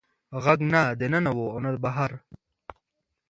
غږ 0.43 0.59
نه 0.73 0.81
د 0.99 1.01
ننه 1.13 1.31
و 1.33 1.39
او 1.53 1.59
نه 1.63 1.69
بهر 1.83 2.11
و. 2.15 2.17